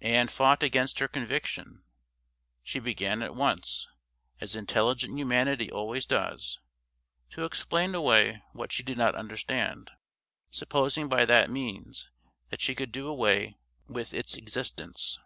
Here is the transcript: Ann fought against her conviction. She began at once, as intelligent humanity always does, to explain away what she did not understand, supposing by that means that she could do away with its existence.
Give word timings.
Ann 0.00 0.28
fought 0.28 0.62
against 0.62 1.00
her 1.00 1.08
conviction. 1.08 1.82
She 2.62 2.78
began 2.78 3.20
at 3.20 3.34
once, 3.34 3.88
as 4.40 4.54
intelligent 4.54 5.18
humanity 5.18 5.72
always 5.72 6.06
does, 6.06 6.60
to 7.30 7.44
explain 7.44 7.92
away 7.92 8.44
what 8.52 8.70
she 8.70 8.84
did 8.84 8.96
not 8.96 9.16
understand, 9.16 9.90
supposing 10.52 11.08
by 11.08 11.24
that 11.24 11.50
means 11.50 12.08
that 12.50 12.60
she 12.60 12.76
could 12.76 12.92
do 12.92 13.08
away 13.08 13.56
with 13.88 14.14
its 14.14 14.36
existence. 14.36 15.18